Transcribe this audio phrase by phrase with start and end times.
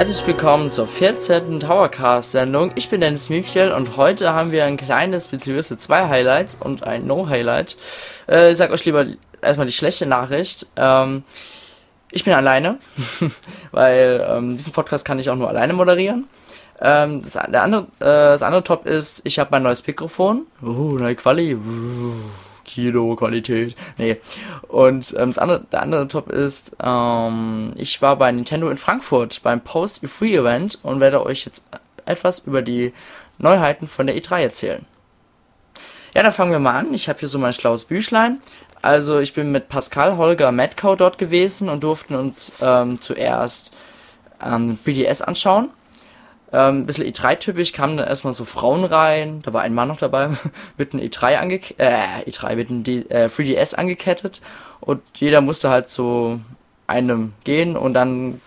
[0.00, 1.60] Herzlich willkommen zur 14.
[1.60, 2.72] Towercast-Sendung.
[2.74, 7.06] Ich bin Dennis Miefchel und heute haben wir ein kleines, beziehungsweise zwei Highlights und ein
[7.06, 7.76] No-Highlight.
[8.26, 9.04] Äh, ich sag euch lieber
[9.42, 10.66] erstmal die schlechte Nachricht.
[10.76, 11.22] Ähm,
[12.12, 12.78] ich bin alleine,
[13.72, 16.28] weil ähm, diesen Podcast kann ich auch nur alleine moderieren.
[16.80, 20.46] Ähm, das, der andere, äh, das andere Top ist, ich habe mein neues Mikrofon.
[20.62, 21.54] Uh, neue Quali.
[21.54, 22.14] Uh,
[22.70, 23.74] Kilo Qualität.
[23.98, 24.16] Nee.
[24.68, 29.42] Und ähm, das andere, der andere Top ist, ähm, ich war bei Nintendo in Frankfurt
[29.42, 31.62] beim Post E3 Event und werde euch jetzt
[32.06, 32.92] etwas über die
[33.38, 34.86] Neuheiten von der E3 erzählen.
[36.14, 36.94] Ja, dann fangen wir mal an.
[36.94, 38.38] Ich habe hier so mein schlaues Büchlein.
[38.82, 43.72] Also ich bin mit Pascal, Holger, Metcow dort gewesen und durften uns ähm, zuerst
[44.42, 45.70] ähm, 3DS anschauen.
[46.52, 50.30] Ähm, bisschen E3-typisch kamen dann erstmal so Frauen rein, da war ein Mann noch dabei,
[50.76, 54.40] mit einem E3 angekettet, äh, E3, mit einem D äh, 3DS angekettet
[54.80, 56.40] und jeder musste halt zu
[56.88, 58.40] einem gehen und dann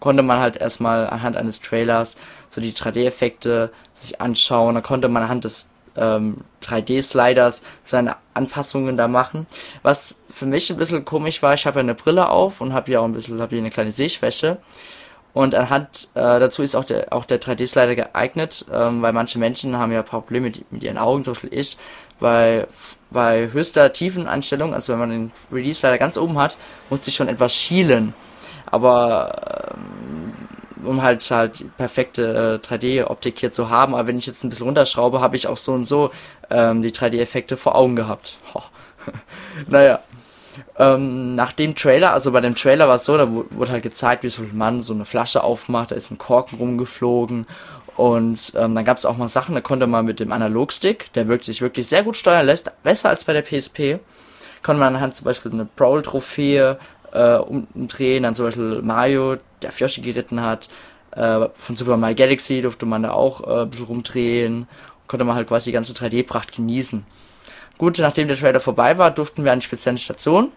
[0.00, 2.18] konnte man halt erstmal anhand eines Trailers
[2.50, 9.08] so die 3D-Effekte sich anschauen, da konnte man anhand des ähm, 3D-Sliders seine Anpassungen da
[9.08, 9.46] machen.
[9.82, 12.86] Was für mich ein bisschen komisch war, ich habe ja eine Brille auf und habe
[12.86, 14.58] hier auch ein bisschen, habe hier eine kleine Sehschwäche.
[15.36, 19.76] Und anhand äh, dazu ist auch der, auch der 3D-Slider geeignet, ähm, weil manche Menschen
[19.76, 21.76] haben ja Probleme mit, mit ihren Augen, zum Beispiel ich,
[22.20, 22.68] weil
[23.10, 26.56] bei höchster Tiefeneinstellung, also wenn man den 3D-Slider ganz oben hat,
[26.88, 28.14] muss ich schon etwas schielen.
[28.64, 34.42] Aber ähm, um halt halt perfekte äh, 3D-Optik hier zu haben, aber wenn ich jetzt
[34.42, 36.12] ein bisschen runterschraube, habe ich auch so und so
[36.48, 38.38] ähm, die 3D-Effekte vor Augen gehabt.
[39.66, 40.00] naja,
[40.78, 44.22] ähm, nach dem Trailer, also bei dem Trailer war es so, da wurde halt gezeigt,
[44.22, 47.46] wie so ein Mann so eine Flasche aufmacht, da ist ein Korken rumgeflogen
[47.96, 51.28] und ähm, dann gab es auch mal Sachen, da konnte man mit dem Analogstick, der
[51.28, 54.00] wirklich sich wirklich sehr gut steuern lässt, besser als bei der PSP,
[54.62, 56.78] konnte man halt zum Beispiel eine Brawl-Trophäe
[57.12, 60.68] äh, umdrehen, dann zum Beispiel Mario, der auf Yoshi geritten hat,
[61.12, 64.68] äh, von Super Mario Galaxy durfte man da auch äh, ein bisschen rumdrehen,
[65.06, 67.06] konnte man halt quasi die ganze 3D-Pracht genießen.
[67.78, 70.52] Gut, nachdem der Trailer vorbei war, durften wir an eine spezielle Station.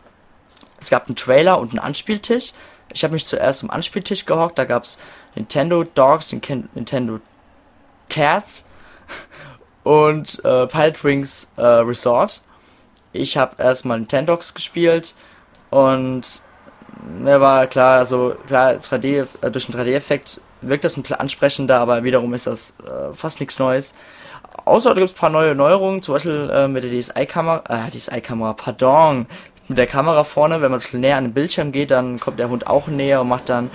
[0.79, 2.53] Es gab einen Trailer und einen Anspieltisch.
[2.91, 4.57] Ich habe mich zuerst am Anspieltisch gehockt.
[4.57, 4.97] Da gab es
[5.35, 7.19] Nintendo Dogs Nintendo
[8.09, 8.67] Cats
[9.83, 12.41] und äh, Pilot Wings äh, Resort.
[13.11, 15.15] Ich habe erstmal Nintendogs gespielt
[15.69, 16.43] und
[17.03, 21.79] mir war klar, also klar, 3D, äh, durch den 3D-Effekt wirkt das ein bisschen ansprechender,
[21.79, 23.95] aber wiederum ist das äh, fast nichts Neues.
[24.65, 27.91] Außer da gibt es ein paar neue Neuerungen, zum Beispiel äh, mit der DSI-Kamera, äh,
[27.91, 29.25] DSI-Kamera, pardon,
[29.69, 32.67] mit der Kamera vorne, wenn man näher an den Bildschirm geht, dann kommt der Hund
[32.67, 33.71] auch näher und macht dann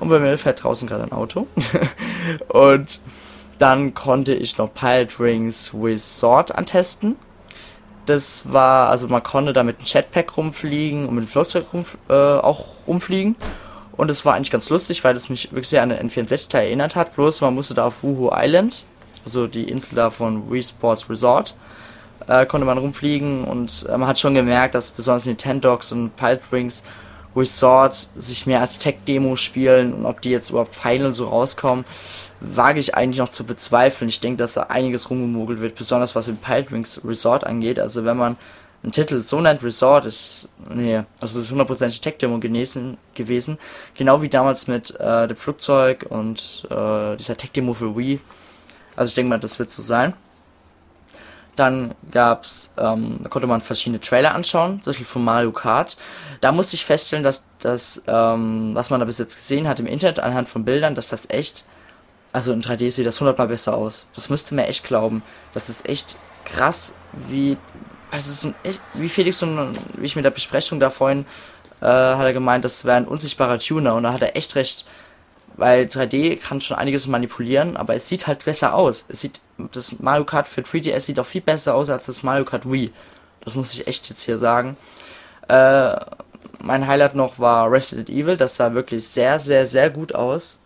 [0.00, 1.48] und bei mir fährt draußen gerade ein Auto.
[2.48, 3.00] und
[3.58, 7.16] dann konnte ich noch Pilot Rings Sword antesten.
[8.06, 11.84] Das war, also man konnte da mit einem Jetpack rumfliegen und mit dem Flugzeug rum,
[12.08, 13.34] äh, auch rumfliegen.
[13.96, 16.94] Und es war eigentlich ganz lustig, weil es mich wirklich sehr an den N64 erinnert
[16.94, 17.16] hat.
[17.16, 18.84] Bloß man musste da auf Wuhu Island
[19.28, 21.54] also die Insel da von Wii Sports Resort,
[22.28, 26.40] äh, konnte man rumfliegen und äh, man hat schon gemerkt, dass besonders Nintendogs und Pilot
[26.50, 26.84] Wings
[27.36, 31.84] Resort sich mehr als Tech-Demo spielen und ob die jetzt überhaupt final so rauskommen,
[32.40, 34.08] wage ich eigentlich noch zu bezweifeln.
[34.08, 37.78] Ich denke, dass da einiges rumgemogelt wird, besonders was mit Pilot Wings Resort angeht.
[37.78, 38.36] Also wenn man
[38.82, 43.58] einen Titel so nennt Resort, ist, nee, also das ist hundertprozentig Tech-Demo gewesen.
[43.94, 48.20] Genau wie damals mit äh, dem Flugzeug und äh, dieser Tech-Demo für Wii
[48.98, 50.14] also ich denke mal, das wird so sein.
[51.58, 55.96] Dann gab's, ähm, da konnte man verschiedene Trailer anschauen, zum Beispiel von Mario Kart.
[56.40, 59.86] Da musste ich feststellen, dass das, ähm, was man da bis jetzt gesehen hat im
[59.86, 61.64] Internet anhand von Bildern, dass das echt,
[62.32, 64.06] also in 3D sieht das hundertmal besser aus.
[64.14, 65.22] Das müsste mir echt glauben.
[65.54, 66.94] Das ist echt krass,
[67.28, 67.56] wie,
[68.10, 69.46] also ist so echt, wie Felix, so,
[69.94, 71.26] wie ich mit der Besprechung da vorhin,
[71.80, 74.84] äh, hat er gemeint, das wäre ein unsichtbarer Tuner und da hat er echt recht
[75.58, 79.04] weil 3D kann schon einiges manipulieren, aber es sieht halt besser aus.
[79.08, 79.40] Es sieht,
[79.72, 82.92] das Mario Kart für 3DS sieht auch viel besser aus als das Mario Kart Wii.
[83.40, 84.76] Das muss ich echt jetzt hier sagen.
[85.48, 85.96] Äh,
[86.60, 90.58] mein Highlight noch war Resident Evil, das sah wirklich sehr, sehr, sehr gut aus.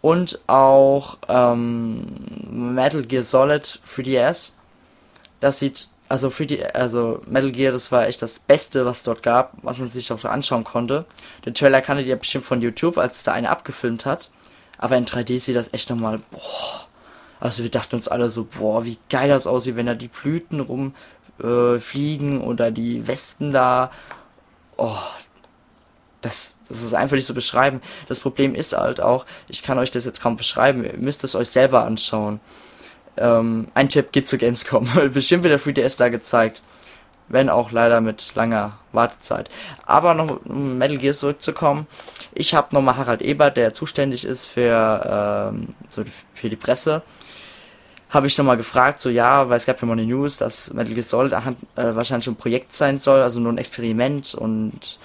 [0.00, 4.52] Und auch ähm, Metal Gear Solid 3DS.
[5.40, 9.22] Das sieht also für die, also Metal Gear, das war echt das Beste, was dort
[9.22, 11.06] gab, was man sich auch so anschauen konnte.
[11.46, 14.30] Den Trailer kanntet ihr bestimmt von YouTube, als da eine abgefilmt hat.
[14.76, 16.86] Aber in 3D sieht das echt nochmal, boah.
[17.42, 20.60] Also wir dachten uns alle so, boah, wie geil das aussieht, wenn da die Blüten
[20.60, 23.90] rumfliegen äh, oder die Westen da.
[24.76, 24.96] Oh,
[26.20, 27.82] das, das ist einfach nicht so beschreiben.
[28.06, 31.34] Das Problem ist halt auch, ich kann euch das jetzt kaum beschreiben, ihr müsst es
[31.34, 32.38] euch selber anschauen.
[33.16, 34.88] Ähm, ein Tipp geht zu Gamescom.
[35.12, 36.62] Bestimmt wird der 3DS da gezeigt.
[37.26, 39.50] wenn auch leider mit langer Wartezeit.
[39.84, 41.88] Aber noch um Metal Gear zurückzukommen,
[42.34, 46.04] ich habe nochmal Harald Ebert, der zuständig ist für, ähm, so
[46.34, 47.02] für die Presse,
[48.12, 50.92] habe ich nochmal gefragt, so ja, weil es gab ja mal eine News, dass Metal
[50.92, 54.98] Gear Solid äh, wahrscheinlich schon ein Projekt sein soll, also nur ein Experiment und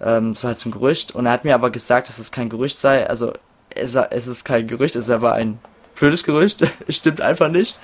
[0.00, 1.14] ähm, so halt zum Gerücht.
[1.14, 3.32] Und er hat mir aber gesagt, dass es kein Gerücht sei, also
[3.74, 5.60] es, es ist kein Gerücht, es ist aber ein
[5.94, 7.78] blödes Gerücht, stimmt einfach nicht.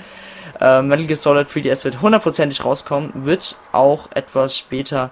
[0.60, 5.10] Ähm, Metal Gear Solid 3DS wird hundertprozentig rauskommen, wird auch etwas später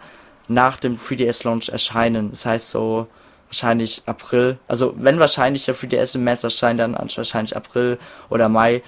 [0.48, 2.30] nach dem 3DS Launch erscheinen.
[2.30, 3.06] Das heißt so
[3.46, 4.58] wahrscheinlich April.
[4.66, 7.98] Also wenn wahrscheinlich der 3DS im März erscheint, dann wahrscheinlich April
[8.28, 8.82] oder Mai.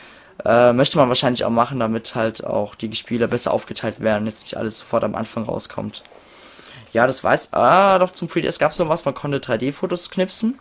[0.44, 4.42] Äh, möchte man wahrscheinlich auch machen, damit halt auch die Spiele besser aufgeteilt werden, jetzt
[4.42, 6.02] nicht alles sofort am Anfang rauskommt.
[6.92, 7.52] Ja, das weiß.
[7.54, 10.58] Ah, doch zum 3DS gab es noch was, man konnte 3D-Fotos knipsen.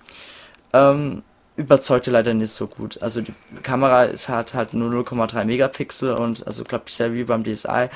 [0.74, 1.24] Ähm,
[1.56, 3.02] überzeugte leider nicht so gut.
[3.02, 7.44] Also die Kamera ist halt halt nur 0,3 Megapixel und also ich sehr wie beim
[7.44, 7.90] DSi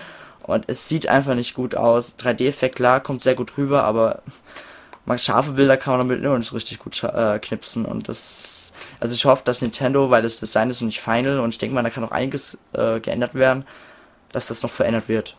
[0.44, 2.18] und es sieht einfach nicht gut aus.
[2.20, 4.22] 3D-Effekt klar, kommt sehr gut rüber, aber
[5.16, 9.26] scharfe Bilder kann man damit immer nicht richtig gut äh, knipsen und das also ich
[9.26, 11.90] hoffe, dass Nintendo, weil das Design ist noch nicht final und ich denke mal, da
[11.90, 13.66] kann noch einiges äh, geändert werden,
[14.32, 15.36] dass das noch verändert wird.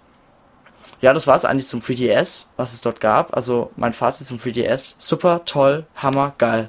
[1.00, 3.36] Ja, das war es eigentlich zum 3DS, was es dort gab.
[3.36, 6.68] Also mein Fazit zum 3DS, super, toll, hammer, geil.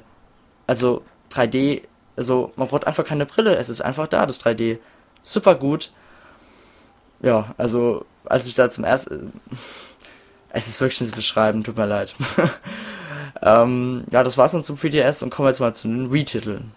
[0.66, 1.02] Also
[1.32, 1.82] 3D,
[2.16, 4.78] also man braucht einfach keine Brille, es ist einfach da, das 3D.
[5.22, 5.92] Super gut.
[7.22, 9.32] Ja, also als ich da zum ersten,
[10.50, 12.14] es ist wirklich nicht zu beschreiben, tut mir leid.
[13.42, 16.72] ähm, ja, das war's dann zum 3DS und kommen wir jetzt mal zu den Wii-Titeln.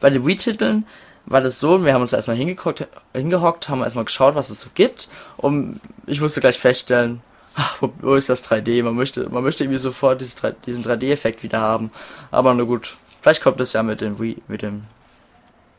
[0.00, 0.84] Bei den Wii-Titeln
[1.26, 4.70] war das so, wir haben uns erstmal hingehockt, hingehockt, haben erstmal geschaut, was es so
[4.74, 7.20] gibt und ich musste gleich feststellen,
[7.56, 8.82] ach, wo, ist das 3D?
[8.82, 11.90] Man möchte, man möchte irgendwie sofort diesen 3D-Effekt wieder haben.
[12.30, 14.84] Aber nur gut, vielleicht kommt das ja mit dem Wii, mit dem,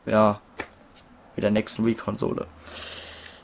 [0.06, 0.42] ja,
[1.36, 2.48] mit der nächsten Wii-Konsole.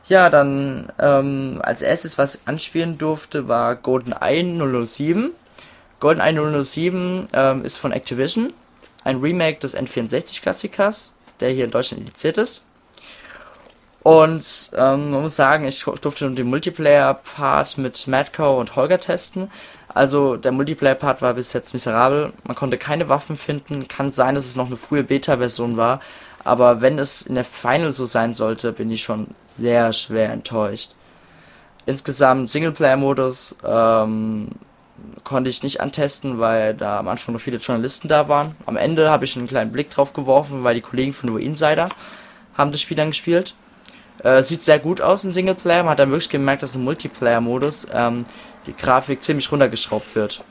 [0.08, 5.32] Ja, dann ähm, als erstes, was ich anspielen durfte, war GoldenEye 007.
[6.04, 8.52] GoldenEye 007 ähm, ist von Activision,
[9.06, 12.66] ein Remake des N64-Klassikers, der hier in Deutschland indiziert ist.
[14.04, 19.50] Und ähm, man muss sagen, ich durfte den Multiplayer-Part mit Madco und Holger testen.
[19.88, 22.34] Also der Multiplayer-Part war bis jetzt miserabel.
[22.44, 23.88] Man konnte keine Waffen finden.
[23.88, 26.02] Kann sein, dass es noch eine frühe Beta-Version war.
[26.44, 30.96] Aber wenn es in der Final so sein sollte, bin ich schon sehr schwer enttäuscht.
[31.86, 34.50] Insgesamt Singleplayer-Modus ähm,
[35.24, 38.56] konnte ich nicht antesten, weil da am Anfang noch viele Journalisten da waren.
[38.66, 41.90] Am Ende habe ich einen kleinen Blick drauf geworfen, weil die Kollegen von The Insider
[42.58, 43.56] haben das Spiel dann gespielt.
[44.24, 45.84] Äh, sieht sehr gut aus in Singleplayer.
[45.84, 48.26] Man hat dann wirklich gemerkt, dass im Multiplayer-Modus ähm,
[48.68, 50.44] die Grafik ziemlich runtergeschraubt wird.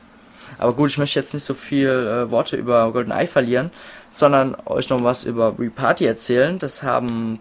[0.59, 3.71] Aber gut, ich möchte jetzt nicht so viel äh, Worte über GoldenEye verlieren,
[4.11, 6.59] sondern euch noch was über Reparty erzählen.
[6.59, 7.41] Das haben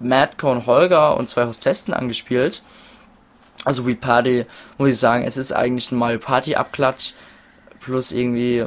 [0.00, 2.62] und Holger und zwei Hostesten angespielt.
[3.68, 4.46] Also Reparty,
[4.78, 7.12] muss ich sagen, es ist eigentlich ein Mario Party Abklatsch
[7.80, 8.64] plus irgendwie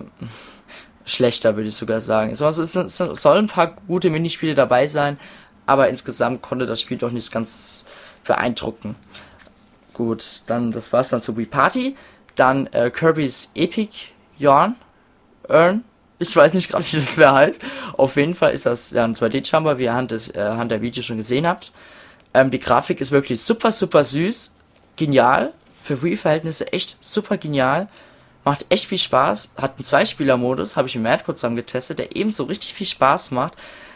[1.05, 2.29] schlechter, würde ich sogar sagen.
[2.29, 5.17] Es soll ein paar gute Minispiele dabei sein,
[5.65, 7.83] aber insgesamt konnte das Spiel doch nicht ganz
[8.25, 8.95] beeindrucken.
[9.95, 11.95] Gut, dann das war's dann zu Wii Party.
[12.35, 13.89] Dann äh, Kirby's Epic
[14.37, 14.75] Yarn
[15.49, 15.83] Earn.
[16.19, 17.59] Ich weiß nicht gerade, wie das wer heißt.
[17.97, 21.01] Auf jeden Fall ist das ja ein 2D-Jumper, wie ihr Hand, des, äh, der Video
[21.01, 21.71] schon gesehen habt.
[22.35, 24.53] Ähm, die Grafik ist wirklich super, super süß.
[25.01, 25.51] Genial.
[25.81, 27.87] Für Wii-Verhältnisse echt super genial.
[28.45, 29.53] Macht echt viel Spaß.
[29.57, 33.31] Hat einen Zweispieler-Modus, habe ich im Mad kurz zusammen getestet, der ebenso richtig viel Spaß
[33.31, 33.53] macht.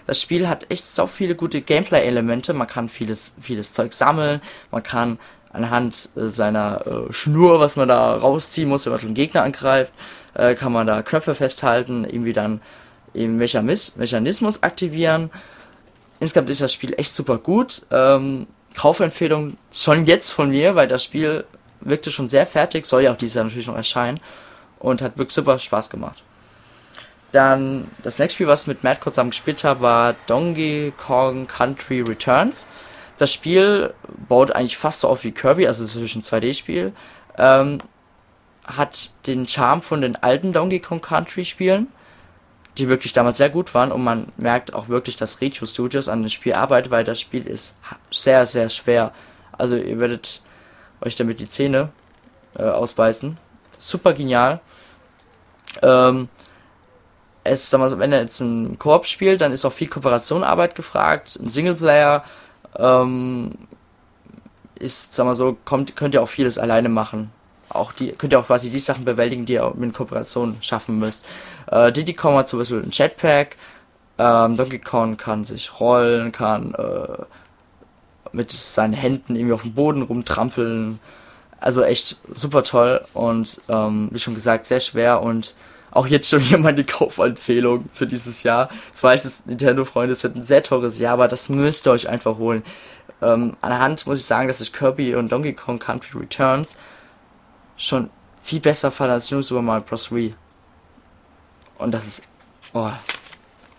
[0.08, 2.54] Das Spiel hat echt so viele gute Gameplay-Elemente.
[2.54, 4.42] Man kann vieles, vieles Zeug sammeln.
[4.72, 5.20] Man kann
[5.54, 9.94] anhand äh, seiner äh, Schnur, was man da rausziehen muss, wenn man den Gegner angreift,
[10.34, 12.62] äh, kann man da Knöpfe festhalten, irgendwie dann
[13.14, 15.30] eben Mechanis Mechanismus aktivieren.
[16.20, 17.84] Insgesamt ist das Spiel echt super gut.
[17.92, 21.46] Ähm, Kaufempfehlung schon jetzt von mir, weil das Spiel
[21.82, 24.20] wirkte schon sehr fertig, soll ja auch dieses Jahr natürlich noch erscheinen
[24.80, 26.24] und hat wirklich super Spaß gemacht.
[27.32, 31.48] Dann das nächste Spiel, was ich mit Matt kurz zusammen gespielt habe, war Donkey Kong
[31.48, 32.68] Country Returns.
[33.18, 33.94] Das Spiel
[34.28, 36.94] baut eigentlich fast so auf wie Kirby, also es ist natürlich ein 2D-Spiel.
[37.38, 37.80] Ähm,
[38.66, 41.88] hat den Charme von den alten Donkey Kong Country Spielen,
[42.78, 46.24] die wirklich damals sehr gut waren und man merkt auch wirklich, dass Retro Studios an
[46.24, 47.78] dem Spiel arbeitet, weil das Spiel ist
[48.12, 49.14] sehr, sehr schwer.
[49.58, 50.42] Also ihr werdet
[51.02, 51.90] euch damit die Zähne
[52.58, 53.38] äh, ausbeißen.
[53.80, 54.60] Super genial.
[55.82, 56.30] Ähm,
[57.44, 60.76] es, sag mal so, wenn er jetzt ein Koop spielt, dann ist auch viel Kooperationarbeit
[60.76, 61.38] gefragt.
[61.42, 62.24] Ein Singleplayer
[62.78, 63.54] ähm,
[64.80, 67.32] ist, sag mal so, kommt, könnt ihr auch vieles alleine machen.
[67.70, 71.26] Auch die, könnt ihr auch quasi die Sachen bewältigen, die ihr mit Kooperation schaffen müsst.
[71.72, 73.56] Äh, Diddy Kong hat zum Beispiel ein Jetpack,
[74.18, 77.24] ähm, Donkey Kong kann sich rollen, kann äh,
[78.32, 81.00] mit seinen Händen irgendwie auf dem Boden rumtrampeln.
[81.60, 85.56] Also echt super toll und ähm, wie schon gesagt, sehr schwer und
[85.92, 88.70] auch jetzt schon hier meine Kaufempfehlung für dieses Jahr.
[88.92, 92.08] Das weiß es, Nintendo-Freunde, es wird ein sehr teures Jahr, aber das müsst ihr euch
[92.08, 92.64] einfach holen.
[93.22, 96.78] Ähm, anhand muss ich sagen, dass ich Kirby und Donkey Kong Country Returns
[97.78, 98.10] schon
[98.44, 100.12] viel besser fand als New Super Mario Bros.
[100.12, 100.36] Wii.
[101.78, 102.24] Und das ist,
[102.74, 102.92] oh,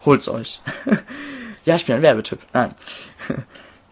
[0.05, 0.61] holt's euch.
[1.65, 2.41] ja, ich bin ein Werbetipp.
[2.53, 2.75] Nein.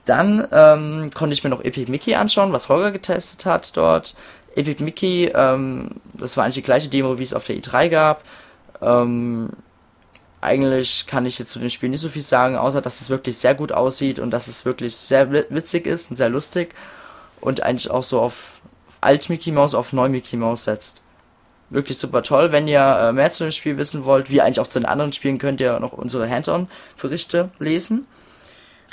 [0.05, 4.15] Dann ähm, konnte ich mir noch Epic Mickey anschauen, was Holger getestet hat dort.
[4.55, 8.23] Epic Mickey, ähm, das war eigentlich die gleiche Demo, wie es auf der E3 gab.
[8.83, 9.51] Ähm,
[10.43, 13.39] eigentlich kann ich jetzt zu dem Spiel nicht so viel sagen, außer dass es wirklich
[13.39, 16.75] sehr gut aussieht und dass es wirklich sehr witzig ist und sehr lustig
[17.41, 18.61] und eigentlich auch so auf
[19.05, 21.03] alt Mickey Mouse auf neu Mickey Mouse setzt.
[21.71, 22.53] Wirklich super toll.
[22.53, 25.13] Wenn ihr äh, mehr zu dem Spiel wissen wollt, wie eigentlich auch zu den anderen
[25.13, 28.07] Spielen, könnt ihr noch unsere Hand-on-Berichte lesen.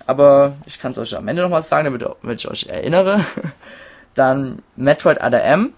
[0.08, 3.26] Aber ich kann es euch am Ende nochmal sagen, damit, damit ich euch erinnere.
[4.16, 5.74] Dann Metroid ADM.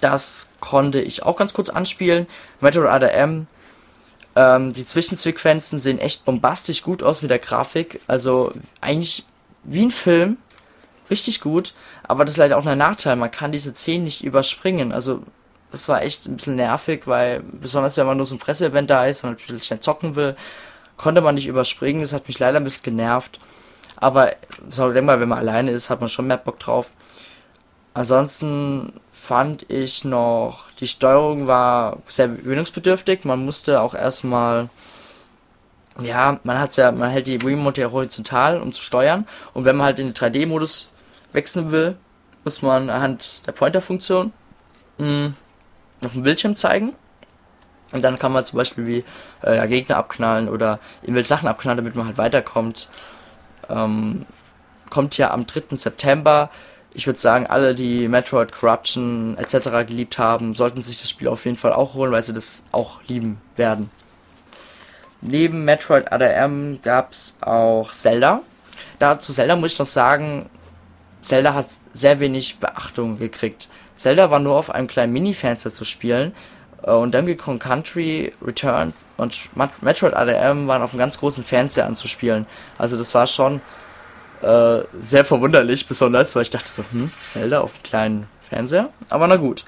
[0.00, 2.26] Das konnte ich auch ganz kurz anspielen.
[2.60, 3.46] Metroid ADM.
[4.36, 8.00] Ähm, die Zwischensequenzen sehen echt bombastisch gut aus mit der Grafik.
[8.06, 9.26] Also eigentlich
[9.64, 10.38] wie ein Film.
[11.10, 11.74] Richtig gut.
[12.04, 13.16] Aber das ist leider auch ein Nachteil.
[13.16, 14.92] Man kann diese Szenen nicht überspringen.
[14.92, 15.22] Also
[15.72, 19.06] das war echt ein bisschen nervig, weil besonders wenn man nur so ein Presseevent da
[19.06, 20.36] ist und natürlich schnell zocken will,
[20.96, 22.02] konnte man nicht überspringen.
[22.02, 23.40] Das hat mich leider ein bisschen genervt.
[23.96, 24.32] Aber
[24.70, 26.90] so, denk mal, wenn man alleine ist, hat man schon mehr Bock drauf.
[27.92, 33.24] Ansonsten fand ich noch, die Steuerung war sehr gewöhnungsbedürftig.
[33.24, 34.68] Man musste auch erstmal,
[36.00, 39.26] ja, man hat ja, man hält die Remote ja horizontal, um zu steuern.
[39.54, 40.89] Und wenn man halt in den 3D-Modus
[41.32, 41.96] wechseln will,
[42.44, 44.32] muss man anhand der Pointer-Funktion
[44.98, 45.34] hm,
[46.04, 46.94] auf dem Bildschirm zeigen.
[47.92, 49.04] Und dann kann man zum Beispiel wie
[49.42, 52.88] äh, Gegner abknallen oder irgendwelche Sachen abknallen, damit man halt weiterkommt.
[53.68, 54.26] Ähm,
[54.90, 55.76] kommt ja am 3.
[55.76, 56.50] September.
[56.92, 59.86] Ich würde sagen, alle, die Metroid Corruption etc.
[59.86, 63.00] geliebt haben, sollten sich das Spiel auf jeden Fall auch holen, weil sie das auch
[63.06, 63.90] lieben werden.
[65.20, 68.40] Neben Metroid ADM gab es auch Zelda.
[68.98, 70.48] Dazu Zelda muss ich noch sagen,
[71.22, 73.68] Zelda hat sehr wenig Beachtung gekriegt.
[73.94, 76.32] Zelda war nur auf einem kleinen Mini-Fenster zu spielen
[76.82, 79.38] äh, und Donkey Kong Country Returns und
[79.82, 82.46] Metroid ADM waren auf einem ganz großen Fernseher anzuspielen.
[82.78, 83.60] Also das war schon
[84.42, 88.88] äh, sehr verwunderlich, besonders, weil ich dachte so, hm, Zelda auf einem kleinen Fernseher?
[89.08, 89.64] Aber na gut.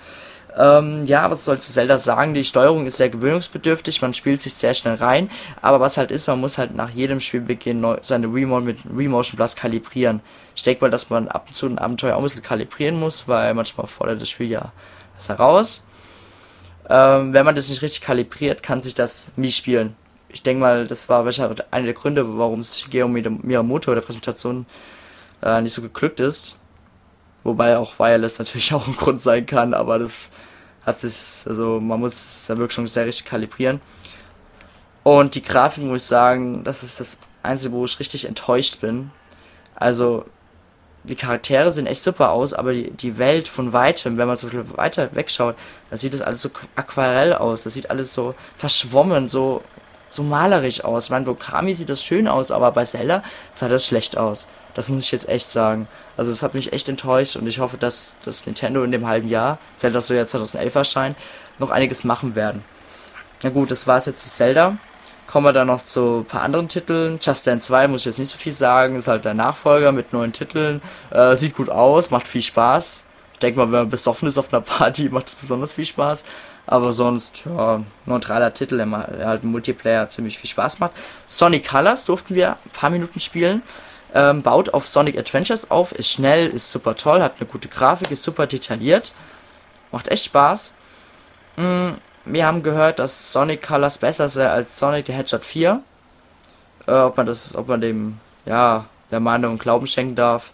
[0.57, 2.35] Ähm, ja, was soll zu Zelda sagen?
[2.35, 5.31] Die Steuerung ist sehr gewöhnungsbedürftig, man spielt sich sehr schnell rein,
[5.63, 9.37] aber was halt ist, man muss halt nach jedem Spielbeginn neu, seine Remote mit Remotion
[9.37, 10.21] Plus kalibrieren.
[10.55, 13.29] Ich denke mal, dass man ab und zu ein Abenteuer auch ein bisschen kalibrieren muss,
[13.29, 14.73] weil manchmal fordert das Spiel ja
[15.17, 15.87] das heraus.
[16.91, 19.97] Ähm, wenn man das nicht richtig kalibriert, kann sich das nie spielen.
[20.29, 24.67] Ich denke mal, das war wahrscheinlich einer der Gründe, warum es Shigeru Miyamoto der Präsentation
[25.43, 26.59] äh, nicht so geglückt ist.
[27.45, 30.31] Wobei auch Wireless natürlich auch ein Grund sein kann, aber das
[30.85, 33.81] hat sich, also man muss da wirklich schon sehr richtig kalibrieren.
[35.03, 39.11] Und die Grafik muss ich sagen, das ist das Einzige, wo ich richtig enttäuscht bin.
[39.75, 40.25] Also
[41.05, 44.49] die Charaktere sehen echt super aus, aber die, die Welt von weitem, wenn man so
[44.77, 45.57] weiter wegschaut,
[45.91, 47.65] da sieht das alles so aquarell aus.
[47.65, 49.63] Das sieht alles so verschwommen, so,
[50.13, 51.05] so malerisch aus.
[51.05, 54.47] Ich meine, bei Kami sieht das schön aus, aber bei Zelda sah das schlecht aus.
[54.75, 55.87] Das muss ich jetzt echt sagen.
[56.17, 59.29] Also das hat mich echt enttäuscht und ich hoffe, dass das Nintendo in dem halben
[59.29, 61.17] Jahr, Zelda soll ja 2011 erscheinen,
[61.59, 62.65] noch einiges machen werden.
[63.43, 64.77] Na gut, das war es jetzt zu Zelda.
[65.27, 67.19] Kommen wir dann noch zu ein paar anderen Titeln.
[67.23, 70.13] Just Dance 2 muss ich jetzt nicht so viel sagen, ist halt der Nachfolger mit
[70.13, 70.83] neuen Titeln.
[71.11, 73.07] Äh, sieht gut aus, macht viel Spaß.
[73.33, 76.25] Ich denke mal, wenn man besoffen ist auf einer Party, macht es besonders viel Spaß.
[76.67, 80.93] Aber sonst, ja, neutraler Titel, der halt Multiplayer ziemlich viel Spaß macht.
[81.27, 83.63] Sonic Colors durften wir ein paar Minuten spielen.
[84.15, 88.11] Ähm, baut auf Sonic Adventures auf, ist schnell, ist super toll, hat eine gute Grafik,
[88.11, 89.13] ist super detailliert.
[89.91, 90.73] Macht echt Spaß.
[91.57, 91.93] Mm,
[92.25, 95.83] wir haben gehört, dass Sonic Colors besser sei als Sonic the Hedgehog 4.
[96.87, 100.53] Äh, ob man das, ob man dem, ja, der Meinung Glauben schenken darf,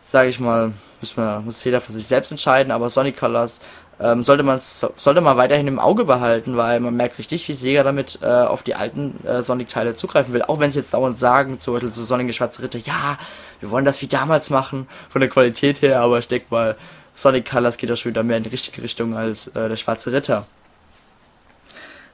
[0.00, 3.60] sage ich mal, muss, man, muss jeder für sich selbst entscheiden, aber Sonic Colors
[4.02, 7.84] ähm, sollte man sollte man weiterhin im Auge behalten, weil man merkt richtig, wie Sega
[7.84, 10.42] damit äh, auf die alten äh, Sonic-Teile zugreifen will.
[10.42, 13.16] Auch wenn sie jetzt dauernd sagen, zum Beispiel so Sonic Schwarze Ritter, ja,
[13.60, 16.76] wir wollen das wie damals machen, von der Qualität her, aber ich denke mal,
[17.14, 20.10] Sonic Colors geht da schon wieder mehr in die richtige Richtung als äh, der Schwarze
[20.12, 20.46] Ritter.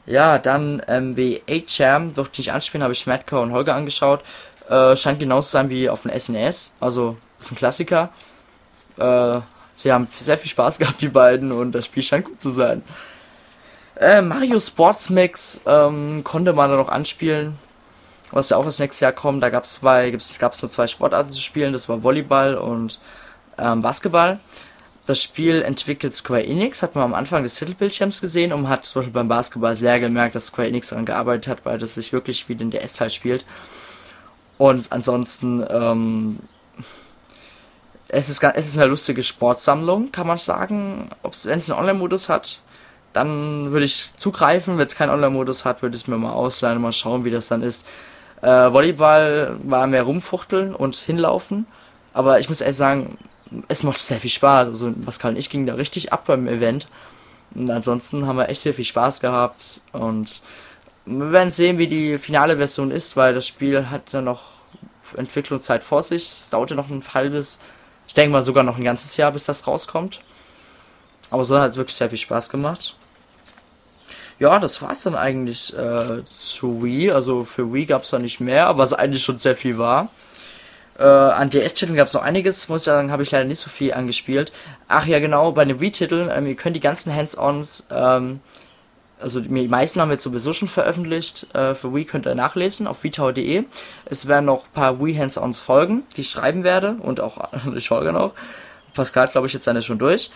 [0.05, 4.21] Ja, dann ähm, W8 durfte ich nicht anspielen, habe ich Matka und Holger angeschaut.
[4.69, 8.11] Äh, scheint genauso zu sein wie auf dem SNES, also ist ein Klassiker.
[8.99, 9.41] Äh,
[9.79, 12.83] sie haben sehr viel Spaß gehabt, die beiden, und das Spiel scheint gut zu sein.
[13.97, 17.59] Äh, Mario Sports Mix ähm, konnte man da noch anspielen.
[18.31, 19.43] was ja auch das nächste Jahr kommt.
[19.43, 23.01] Da gab es zwei, gab's nur zwei Sportarten zu spielen, das war Volleyball und
[23.57, 24.39] ähm, Basketball.
[25.07, 29.01] Das Spiel entwickelt Square Enix, hat man am Anfang des Titelbildschirms gesehen und hat zum
[29.01, 32.49] Beispiel beim Basketball sehr gemerkt, dass Square Enix daran gearbeitet hat, weil das sich wirklich
[32.51, 33.47] wie den DS-Teil spielt.
[34.59, 36.41] Und ansonsten, ähm,
[38.09, 41.11] es ist, es ist eine lustige Sportsammlung, kann man sagen.
[41.45, 42.61] Wenn es einen Online-Modus hat,
[43.13, 44.79] dann würde ich zugreifen.
[44.79, 47.31] Wenn es keinen Online-Modus hat, würde ich es mir mal ausleihen und mal schauen, wie
[47.31, 47.87] das dann ist.
[48.41, 51.67] Äh, Volleyball war mehr rumfuchteln und hinlaufen.
[52.15, 53.19] Aber ich muss ehrlich sagen,
[53.69, 54.69] es macht sehr viel Spaß.
[54.69, 56.87] Also Pascal und ich gingen da richtig ab beim Event.
[57.55, 59.81] Und ansonsten haben wir echt sehr viel Spaß gehabt.
[59.93, 60.43] Und
[61.05, 64.43] wir werden sehen, wie die finale Version ist, weil das Spiel hat ja noch
[65.17, 66.23] Entwicklungszeit vor sich.
[66.23, 67.59] Es dauerte noch ein halbes,
[68.09, 70.21] ich denke mal sogar noch ein ganzes Jahr, bis das rauskommt.
[71.31, 72.97] Aber so hat es wirklich sehr viel Spaß gemacht.
[74.39, 77.11] Ja, das war's dann eigentlich äh, zu Wii.
[77.11, 80.09] Also für Wii gab's da nicht mehr, aber es eigentlich schon sehr viel war.
[80.99, 83.71] Äh, an DS-Titeln gab es noch einiges, muss ich sagen, habe ich leider nicht so
[83.71, 84.53] viel angespielt.
[84.89, 88.41] Ach ja, genau, bei den Wii-Titeln, ähm, ihr könnt die ganzen Hands-Ons, ähm,
[89.21, 92.99] also die meisten haben wir sowieso schon veröffentlicht, äh, für Wii könnt ihr nachlesen auf
[93.01, 93.65] vtower.de.
[94.05, 97.91] Es werden noch ein paar Wii Hands-Ons folgen, die ich schreiben werde und auch ich
[97.91, 98.33] Holger noch.
[98.95, 100.31] Pascal, glaube ich, jetzt seine schon durch.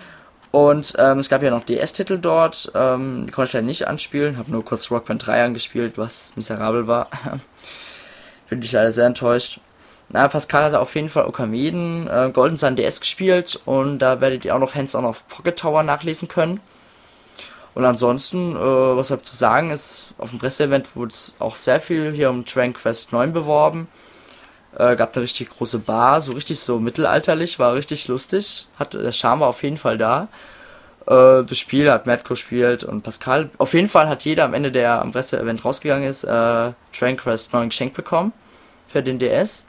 [0.51, 4.37] Und ähm, es gab ja noch DS-Titel dort, ähm, die konnte ich leider nicht anspielen,
[4.37, 7.09] habe nur kurz Rock Band 3 angespielt, was miserabel war.
[8.51, 9.61] Bin ich leider sehr enttäuscht.
[10.11, 14.45] Na, Pascal hat auf jeden Fall Okameden, äh, Golden Sun DS gespielt und da werdet
[14.45, 16.61] ihr auch noch Hands-on auf Pocket Tower nachlesen können.
[17.75, 22.13] Und ansonsten, äh, was hab zu sagen ist, auf dem Presseevent wurde auch sehr viel
[22.13, 23.89] hier um Dragon Quest 9 beworben.
[24.77, 28.69] Äh, gab eine richtig große Bar, so richtig so mittelalterlich, war richtig lustig.
[28.79, 30.29] Hat, der Charme war auf jeden Fall da.
[31.07, 33.51] Äh, das Spiel hat Matt gespielt und Pascal.
[33.59, 37.53] Auf jeden Fall hat jeder am Ende, der am Presseevent rausgegangen ist, äh, Dragon Quest
[37.53, 38.33] 9 geschenkt bekommen
[38.89, 39.67] für den DS.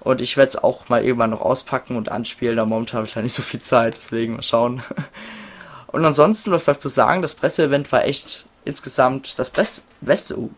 [0.00, 3.14] Und ich werde es auch mal irgendwann noch auspacken und anspielen, da momentan habe ich
[3.14, 4.82] ja nicht so viel Zeit, deswegen mal schauen.
[5.92, 10.50] Und ansonsten, was bleibt zu sagen, das Presseevent war echt insgesamt das beste, beste, uh,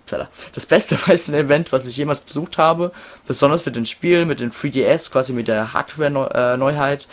[0.54, 2.92] das beste Event, was ich jemals besucht habe.
[3.26, 7.08] Besonders mit den Spielen, mit den 3DS, quasi mit der Hardware-Neuheit.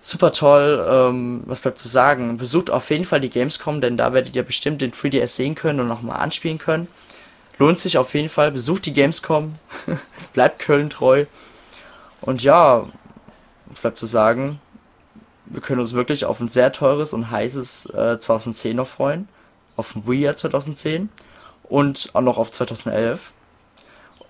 [0.00, 2.36] Super toll, ähm, was bleibt zu sagen?
[2.36, 5.80] Besucht auf jeden Fall die Gamescom, denn da werdet ihr bestimmt den 3DS sehen können
[5.80, 6.88] und nochmal anspielen können.
[7.58, 9.54] Lohnt sich auf jeden Fall, besucht die Gamescom,
[10.34, 11.24] bleibt Köln treu.
[12.20, 12.84] Und ja,
[13.66, 14.60] was bleibt zu sagen?
[15.46, 19.28] Wir können uns wirklich auf ein sehr teures und heißes äh, 2010 noch freuen
[19.76, 21.08] auf dem Wii 2010
[21.64, 23.32] und auch noch auf 2011.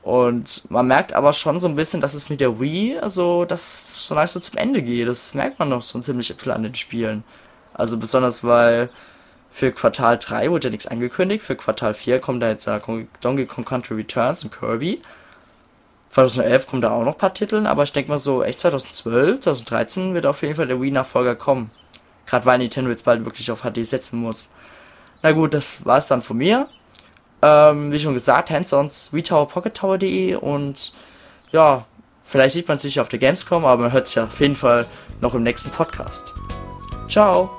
[0.02, 4.04] Und man merkt aber schon so ein bisschen, dass es mit der Wii, also das
[4.06, 5.08] schon leicht so zum Ende geht.
[5.08, 7.24] Das merkt man noch so ziemlich ein bisschen an den Spielen.
[7.72, 8.90] Also besonders, weil
[9.50, 11.42] für Quartal 3 wurde ja nichts angekündigt.
[11.42, 12.80] Für Quartal 4 kommt da jetzt ja
[13.20, 15.00] Donkey Kong Country Returns und Kirby.
[16.14, 19.40] 2011 kommen da auch noch ein paar Titel, aber ich denke mal so, echt 2012,
[19.40, 21.72] 2013 wird auf jeden Fall der Wii-Nachfolger kommen.
[22.26, 24.52] Gerade weil Nintendo jetzt bald wirklich auf HD setzen muss.
[25.22, 26.68] Na gut, das war's dann von mir.
[27.42, 30.94] Ähm, wie schon gesagt, hands-ons retowerpockettower.de und
[31.50, 31.84] ja,
[32.22, 34.86] vielleicht sieht man sich auf der Gamescom, aber man hört sich auf jeden Fall
[35.20, 36.32] noch im nächsten Podcast.
[37.08, 37.50] Ciao!